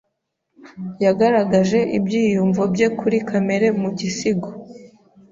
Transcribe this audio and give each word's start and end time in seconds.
Yagaragaje 1.05 1.79
ibyiyumvo 1.97 2.61
bye 2.73 2.87
kuri 2.99 3.17
kamere 3.29 3.67
mu 3.81 3.89
gisigo. 3.99 4.49